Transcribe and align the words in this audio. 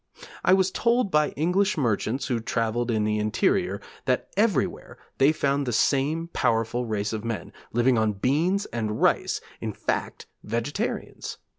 I 0.43 0.53
was 0.55 0.71
told 0.71 1.11
by 1.11 1.29
English 1.33 1.77
merchants 1.77 2.25
who 2.25 2.39
travelled 2.39 2.89
in 2.89 3.03
the 3.03 3.19
interior, 3.19 3.79
that 4.05 4.29
everywhere 4.35 4.97
they 5.19 5.31
found 5.31 5.67
the 5.67 5.71
same 5.71 6.27
powerful 6.33 6.87
race 6.87 7.13
of 7.13 7.23
men, 7.23 7.53
living 7.71 7.99
on 7.99 8.13
beans 8.13 8.65
and 8.73 8.99
rice 8.99 9.41
in 9.59 9.73
fact, 9.73 10.25
vegetarians. 10.43 11.37